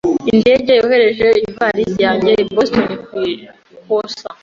[0.31, 4.27] Indege yohereje ivalisi yanjye i Boston ku ikosa.